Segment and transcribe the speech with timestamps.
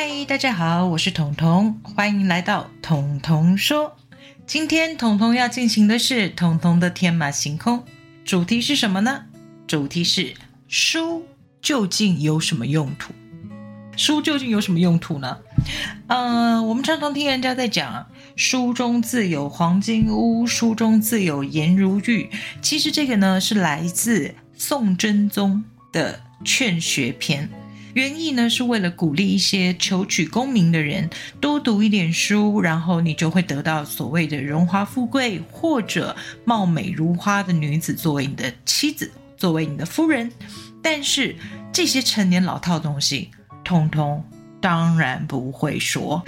[0.00, 3.96] 嗨，大家好，我是彤彤，欢迎来到彤彤说。
[4.46, 7.82] 今天彤彤要进行的是彤彤的天马行空，
[8.24, 9.24] 主题是什么呢？
[9.66, 10.34] 主题是
[10.68, 11.26] 书
[11.60, 13.12] 究竟有什么用途？
[13.96, 15.36] 书究竟有什么用途呢？
[16.06, 18.06] 嗯，我们常常听人家在讲
[18.36, 22.30] “书中自有黄金屋，书中自有颜如玉”。
[22.62, 27.48] 其实这个呢是来自宋真宗的《劝学篇》，
[27.94, 31.08] 原意呢是为了鼓励一些求取功名的人
[31.40, 40.30] 多读一点书，然后你就会得到所谓的荣华富贵，或者貌美如花的女子作为你的妻子，作为你的夫人。
[40.82, 41.34] 但是
[41.72, 43.30] 这些陈年老套东西。
[43.64, 44.24] 通通
[44.62, 46.24] 当然不会说，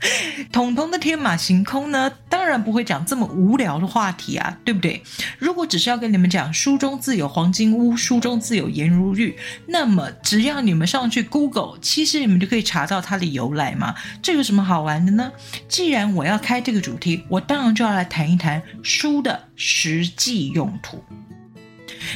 [0.52, 5.02] 彤彤的天马行空呢，当然不会讲这么无聊的话题啊，对不对？
[5.38, 9.36] 如果只是要跟你们讲“书中自有黄金屋，书中自有颜如玉”，
[9.68, 13.94] 那么只要你们上去 Google，其实你们就可以查到它的由来嘛。
[14.22, 15.32] 这有什么好玩的呢？
[15.68, 21.02] 既然我要开这个主题，我当然就要来谈一谈书的实际用途。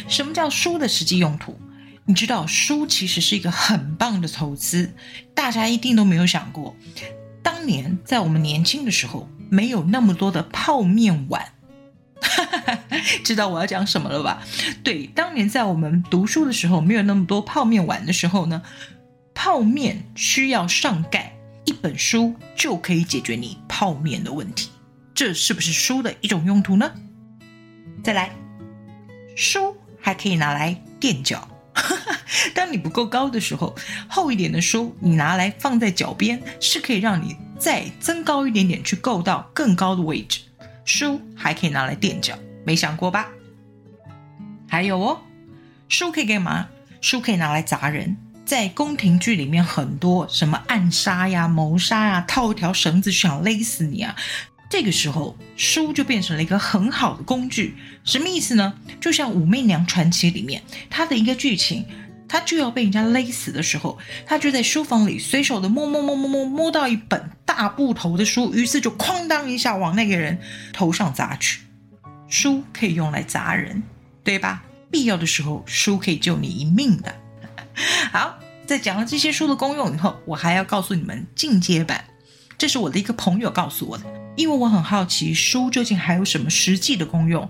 [0.09, 1.59] 什么叫书的实际用途？
[2.05, 4.93] 你知道书其实是一个很棒的投资，
[5.35, 6.75] 大家一定都没有想过，
[7.43, 11.53] 当年在我们年轻的时候，没有那么多的泡面碗，
[13.25, 14.43] 知道我要讲什么了吧？
[14.85, 18.63] 对，当年在我们读书的时候，没有那么多泡面碗的时候呢，
[19.35, 24.71] 泡面需要上盖，一本书就可以解决你泡面的问题，
[25.15, 26.93] 这是不是书的一种用途呢？
[28.03, 28.31] 再来，
[29.37, 31.49] 书还可以拿来垫脚。
[32.55, 33.75] 当你不够高的时候，
[34.09, 40.41] 厚一点的书你拿来放在脚边，是可以让你再增高一点点，去够到更高的位置。
[40.85, 43.29] 书还可以拿来垫脚，没想过吧？
[44.69, 45.21] 还有哦，
[45.89, 46.69] 书可以干嘛？
[47.01, 48.17] 书可以拿来砸人。
[48.45, 54.17] 在宫廷剧里面，很多什么暗杀呀、谋杀呀，套一条绳子想勒死你啊。
[54.69, 57.77] 这个时候，书就变成了一个很好的工具。
[58.05, 58.75] 什么意思呢？
[59.01, 61.87] 就像《武媚娘传奇》里面，它的一个剧情，
[62.33, 70.39] 他就要被人家勒死的时候，他就在书房里随手的摸摸摸摸摸摸到一本大布头的书，于是就哐当一下往那个人
[70.73, 71.61] 头上砸去。
[72.29, 73.83] 书可以用来砸人，
[74.25, 74.63] 对吧？
[74.91, 77.15] 必要的时候，书可以救你一命的。
[78.11, 82.03] 好，在讲了这些书的功用以后，我还要告诉你们进阶版。
[82.57, 84.05] 这是我的一个朋友告诉我的，
[84.37, 87.47] 因为我很好奇书究竟还有什么实际的功用。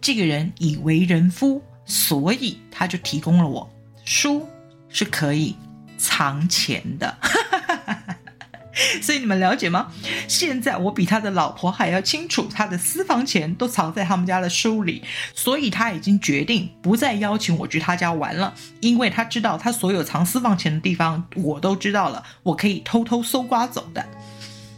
[0.00, 3.70] 这个人已为人夫，所以他就提供了我
[4.04, 4.48] 书
[4.88, 5.56] 是可以
[5.96, 7.16] 藏钱的。
[9.02, 9.92] 所以你们了解吗？
[10.26, 15.02] 现在我比他的老婆还要清楚，他的私房钱都藏在他们家的书里，
[15.34, 24.02] 所以他已经决定不再邀请我去他家玩了，因为他知道他所有藏私房钱的地方我都知道了，我可以偷偷搜刮走的。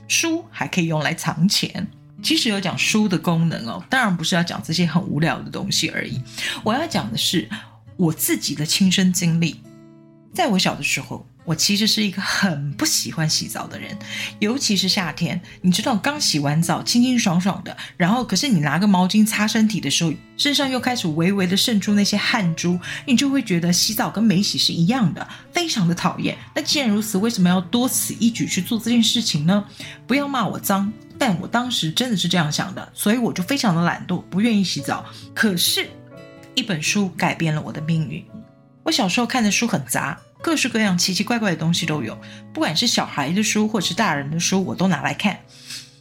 [0.09, 1.87] 书还可以用来藏钱。
[2.21, 6.21] 其实有讲书的功能哦，当然不是要讲这些很无聊的东西而已。
[6.65, 7.49] 我要讲的是
[7.97, 9.61] 我自己的亲身经历。
[10.33, 13.97] 在我小的时候，我其实是一个很不喜欢洗澡的人，
[14.41, 15.41] 尤其是夏天。
[15.61, 26.37] 你知道，刚洗完澡，清清爽爽的，然后可是你拿个毛巾擦身体的时候，身上又开始微微的渗出那些汗珠，你就会觉得洗澡跟没洗是一样的，非常的讨厌。
[26.53, 29.65] 那既然如此，为什么要多此一举去做这件事情呢？
[30.05, 35.07] 不要骂我脏，但我当时真的是这样想的，所以我就非常的懒惰，不愿意洗澡。
[35.33, 35.89] 可是，
[36.55, 38.25] 一本书改变了我的命运。
[38.83, 42.19] 我小时候看的书很杂，各式各样奇奇怪怪的东西都有，
[42.53, 45.39] 不管是小孩的书或是大人的书，我都拿来看。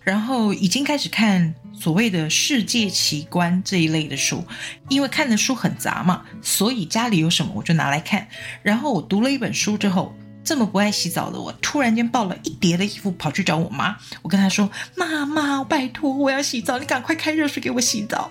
[0.03, 4.45] 然后已经开始看所谓的世界奇观这一类的书，
[4.89, 8.27] 因为看的书很杂嘛，所以家里有什么我就拿来看。
[8.61, 18.29] 然后我读了一本书之后，这么不爱洗澡的我，突然间抱了一叠的衣服跑去找我妈，我跟她说：“妈妈，拜托，我要洗澡，你赶快开热水给我洗澡。”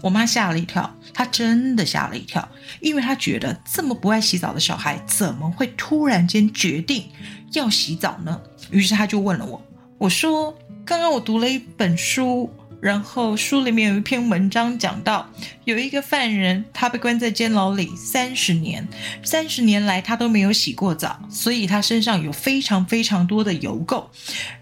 [0.00, 2.46] 我妈吓了一跳，她真的吓了一跳，
[2.80, 7.06] 因为她觉得这么不爱洗澡的小孩怎么会突然间决定
[7.52, 8.40] 要洗澡呢？
[8.70, 9.62] 于是她就问了我，
[9.98, 15.28] 我说：“刚刚我读了一本书，然后书里面有一篇文章讲到，
[15.64, 18.86] 有一个犯人，他被关在监牢里三十年，
[19.24, 24.06] 三十年来他都没有洗过澡，所以他身上有非常非常多的油垢。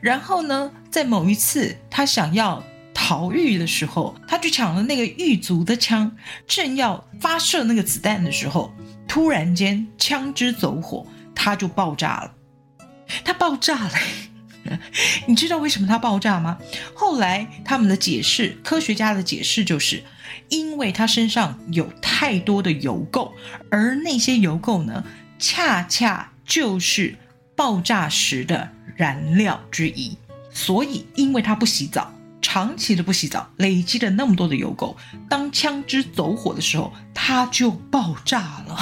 [0.00, 2.62] 然后呢，在某一次他想要。”
[3.08, 6.10] 逃狱的时候，他去抢了那个狱卒的枪，
[6.44, 8.74] 正要发射那个子弹的时候，
[9.06, 12.32] 突然间枪支走火，他就爆炸了。
[13.24, 13.92] 他爆炸了，
[15.28, 16.58] 你知道为什么他爆炸吗？
[16.96, 20.02] 后来他们的解释，科学家的解释就是，
[20.48, 23.30] 因为他身上有太多的油垢，
[23.70, 25.04] 而那些油垢呢，
[25.38, 27.16] 恰恰就是
[27.54, 30.18] 爆炸时的燃料之一。
[30.50, 32.12] 所以，因为他不洗澡，
[32.56, 34.96] 长期的不洗澡，累积了那么多的油垢，
[35.28, 38.78] 当枪支走火的时候，它就爆炸了。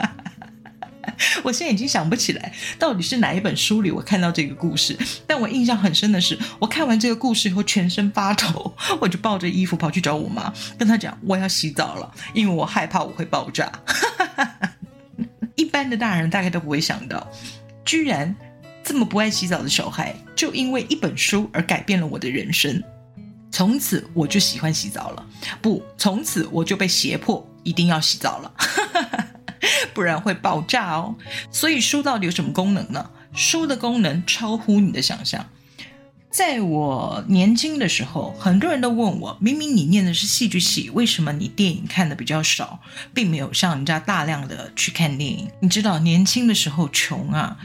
[1.42, 4.94] 我现在已经想不起来到底是哪一本书里我看到这个故事，
[5.26, 13.72] 但我印象很深的是，我看完这个故事以后全身发抖，我就抱着衣服跑去找我妈，跟她讲我要洗澡了，因为我害怕我会爆炸。
[15.56, 17.26] 一般的大人大概都不会想到，
[17.86, 18.36] 居然
[18.84, 22.82] 这么不爱洗澡的小孩，就因为一本书而改变了我的人生，
[23.50, 25.26] 从此我就喜欢洗澡了，
[25.60, 28.50] 不，从此我就被胁迫一定要洗澡了。
[29.92, 31.14] 不然会爆炸哦。
[31.50, 33.10] 所以书到底有什么功能呢？
[33.34, 35.44] 书的功能超乎你的想象。
[36.30, 42.80] 在我年轻的时候，很多人都问我：明明你念的是戏剧系，为什么你电影看的比较少，
[43.12, 45.50] 并没有像人家大量的去看电影？
[45.60, 47.58] 你知道，年轻的时候穷啊。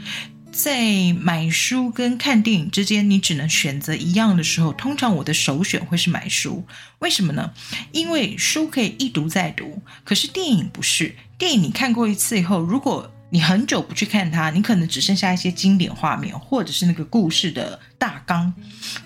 [0.56, 6.64] 在买书跟看电影之间，你只能选择一样的时候，通常我的首选会是买书。
[7.00, 7.52] 为什么呢？
[7.92, 11.14] 因为书可以一读再读，可是电影不是。
[11.36, 18.54] 电影你看过一次以后，如果你很久不去看它，你可能只剩下一些经典画面，或者是那个故事的大纲。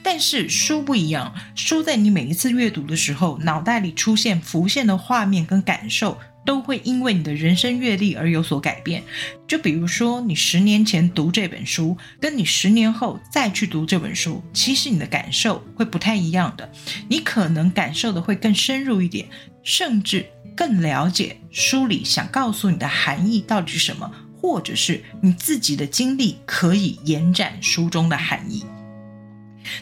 [0.04, 6.16] 但是书不一样，书在你每一次阅读的时候，脑袋里出现浮现的画面跟感受。
[6.44, 9.02] 都会因为你的人生阅历而有所改变。
[9.46, 16.70] 就比如说，你十年前读这本书，跟你十年后再去读这本书，其实你的感受会不太一样的。
[17.08, 19.28] 你可能感受的会更深入一点，
[19.62, 20.26] 甚至
[20.56, 24.10] 更了解书里想告诉你的含义到底是什么，
[24.40, 28.64] 或者是你自己的经历可以延展书中的含义。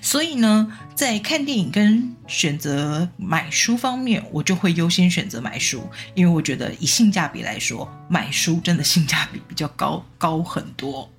[0.01, 11.11] 所以呢，在看电影跟选择买书方面，我就会优先选择买书，因为我觉得以性价比来说，买书真的性价比比较高，高很多。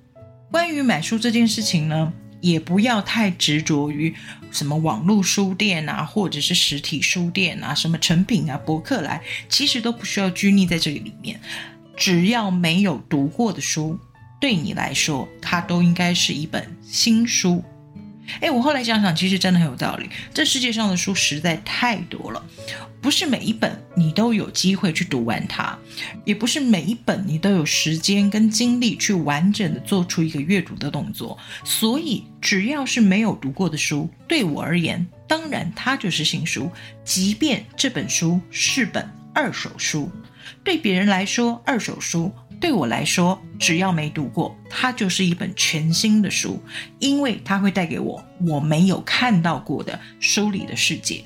[0.50, 4.14] 关于买书这件事情呢，也不要太执着于
[4.50, 11.40] 什么网络书店啊，或者是实体书店啊，什么成品啊、博客来，其实都不需要拘泥在这个里面。
[11.96, 13.98] 只要没有读过的书，
[14.40, 17.62] 对你来说，它都应该是一本新书。
[18.40, 20.08] 哎，我后来想想，其实真的很有道理。
[20.32, 22.42] 这世界上的书实在太多了，
[23.00, 25.76] 不是每一本你都有机会去读完它，
[26.24, 31.36] 也不是每一本你都有时间跟精力去完整的做出一个阅读的动作。
[31.64, 36.70] 所以，只要是没有读过的书，对我而言，当然它就是新书，
[37.04, 40.10] 即便这本书是本二手书，
[40.64, 42.32] 对别人来说，二手书。
[42.60, 46.62] 对我来说，只要没读过，它就是一本全新的书，
[46.98, 51.24] 因为它会带给我我没有看到过的书里的世界。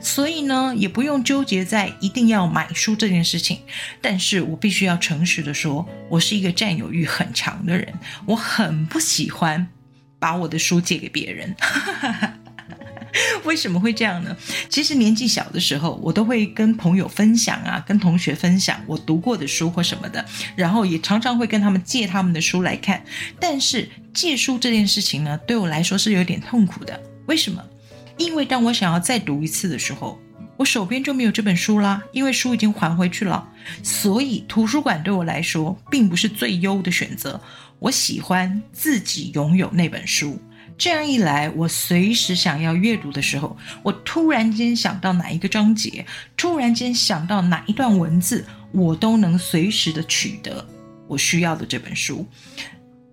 [0.00, 3.58] 所以呢，也不用纠结在一定要买书这件事情。
[4.00, 7.92] 但是我必须要诚实的说，我是一个占有欲很强的人，
[8.26, 9.66] 我很不喜欢
[10.18, 11.56] 把我的书借给别人。
[13.44, 14.36] 为什么会这样呢？
[14.68, 20.24] 其实年纪小的时候，我都会跟朋友分享啊，跟同学分享我读过的书或什么的，
[20.54, 23.02] 然后也常常会跟他们借他们的书来看。
[23.40, 27.00] 但是借书这件事情呢，对我来说是有点痛苦的。
[27.26, 27.62] 为什么？
[28.16, 30.18] 因为当我想要再读一次的时候，
[30.56, 33.46] 我手边就没有这本书啦，因为书已经还回去了。
[33.82, 37.40] 所以图书馆对我来说并不是最优的选择。
[37.78, 40.40] 我喜欢自己拥有那本书。
[40.78, 46.04] 这样一来，我随时想要阅读的时候，我突然间想到哪一个章节，
[46.36, 50.66] 突然间想到哪一段文字，我都能随时的取得
[51.08, 52.26] 我需要的这本书。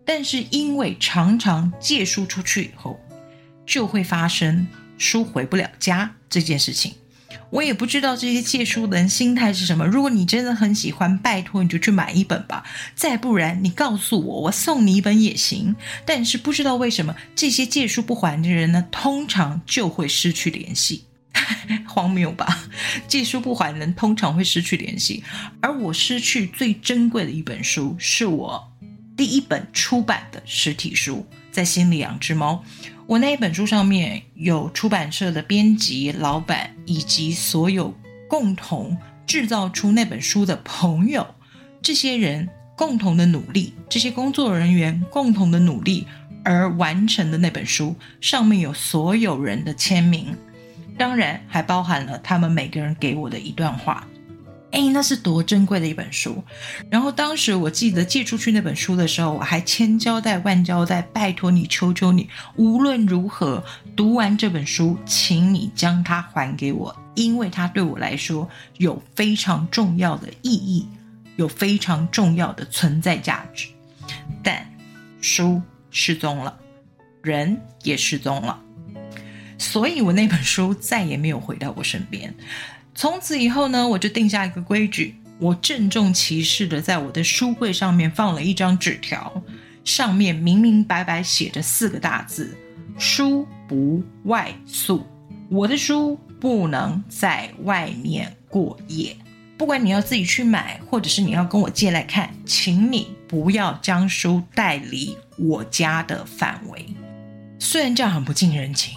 [0.05, 2.99] 但是因为常常借书出去以后，
[3.65, 4.67] 就会发生
[4.97, 6.93] 书回不了家这件事情。
[7.49, 9.85] 我也不知道这些借书的人心态是什么。
[9.85, 12.63] 如果你真的很喜欢，拜托你就去买一本吧。
[12.95, 15.75] 再不然，你告诉我，我送你一本也行。
[16.05, 21.05] 但是不知道为什么，这些借书不还的人呢，通常就会失去联系。
[21.87, 22.67] 荒谬吧？
[23.07, 25.23] 借书不还人通常会失去联系，
[25.61, 28.71] 而我失去最珍贵的一本书，是我
[29.17, 32.63] 第一本出版的实体书，在心里养只猫。
[33.05, 37.93] 我那一本书上面有出版社的编辑、老板以及所有
[38.29, 41.27] 共同制造出那本书的朋友，
[41.81, 46.07] 这些人共同的努力，这些工作人员共同的努力
[46.43, 50.35] 而完成的那本书，上面有所有人的签名，
[50.97, 54.07] 当然还包含了他们每个人给我的一段话。
[54.73, 56.43] 哎，那是多珍贵的一本书！
[56.89, 63.63] 然后当时我记得借出去那本书的时候，我还千交代万交代，拜托你，求求你，无论如何
[63.95, 68.49] 读完这本书，请你将它还给我，因为它对我来说
[68.79, 70.87] 有非常重要的意义，
[71.35, 73.67] 有非常重要的存在价值。
[74.43, 74.67] 但
[75.21, 75.61] 书
[75.91, 76.57] 失踪了，
[77.21, 78.59] 人也失踪了，
[79.59, 82.33] 所以我那本书再也没有回到我身边。
[82.95, 89.41] 从此以后呢，我就定下一个规矩，我郑重其事的在我的书柜上面放了一张纸条，
[89.83, 92.55] 上面明明白白写着四个大字：
[92.97, 95.05] 书不外宿。
[95.49, 99.15] 我的书不能在外面过夜。
[99.57, 106.85] 不管你要自己去买，或者是你要跟我借来看，请你不要将书带离我家的范围。
[107.63, 108.93] 虽然这样很不近人情，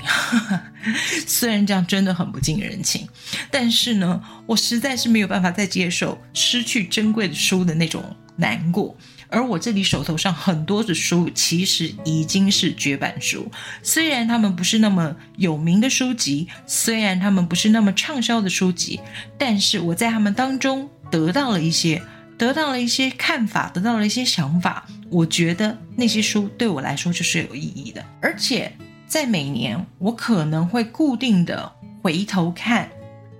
[1.24, 3.08] 虽然这样真的很不近人情，
[3.48, 8.04] 但是呢，我实在是没有办法再接受失去珍贵的书的那种
[8.34, 8.96] 难过。
[9.28, 13.48] 而我这里手头上很多的书，其实已经是绝版书。
[13.84, 19.00] 虽然他们不是那么有名的书籍，虽然他们不是那么畅销的书籍，
[19.38, 22.02] 但是我在他们当中得到了一些，
[22.38, 24.86] 得到了一些看法，得到了一些想法。
[25.10, 28.04] 我觉得那些书对我来说就是有意义的。
[28.20, 28.72] 而且
[29.06, 32.90] 在每年，我可能会固定的回头看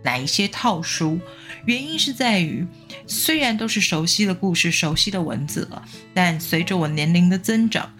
[0.02, 1.18] 哪一些套书。
[1.64, 2.64] 原因是在于，
[3.06, 5.82] 虽然都是熟悉的故事、熟悉的文字了，
[6.14, 7.92] 但随着我年龄的增长，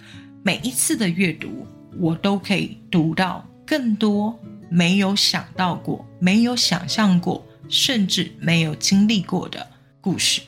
[0.44, 1.66] 每一次的阅读，
[1.98, 4.38] 我都可以读到更多
[4.70, 9.66] 没有想到过、没有想象过，甚至没有经历过的
[10.00, 10.40] 故事。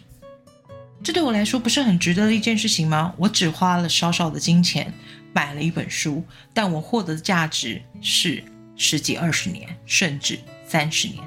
[1.03, 3.15] 这对我来说不是很值得的一件事情吗？
[3.17, 4.93] 我只花了少少的金钱
[5.33, 8.43] 买了一本书，但我获得的价值是
[8.77, 11.23] 十几、二十年，甚至三十年。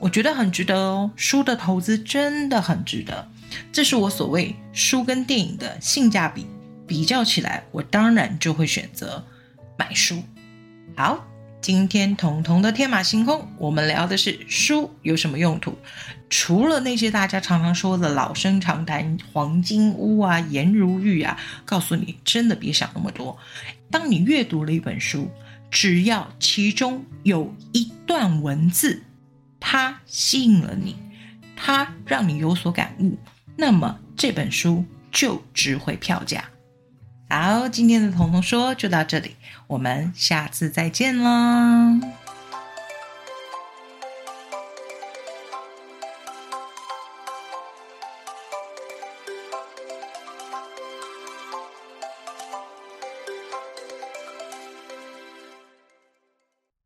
[0.00, 3.28] 我觉得很值得哦，书的投资真的很值得。
[3.72, 6.46] 这是我所谓书跟电影的性价比
[6.86, 9.24] 比较起来，我当然就会选择
[9.76, 10.22] 买书。
[10.96, 11.24] 好，
[11.64, 15.78] 今天彤彤的天马行空，我们聊的是书有什么用途？
[16.28, 23.38] 除了那些大家常常说的老生常谈，黄金屋啊、颜如玉啊，告诉你真的别想那么多。
[23.90, 25.30] 当你阅读了一本书，
[25.70, 29.02] 只要其中有一段文字。
[29.58, 30.94] 它吸引了你，
[31.56, 33.16] 它让你有所感悟，
[33.56, 36.44] 那么这本书就值回票价。
[37.36, 39.34] 好，今天的彤彤说就到这里，
[39.66, 41.98] 我们下次再见啦。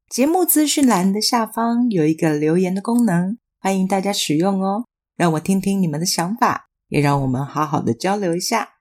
[0.09, 8.78] 节目资讯栏的下方有一个留言的功能，欢迎大家使用哦，让我听听你们的想法，也让我们好好的交流一下。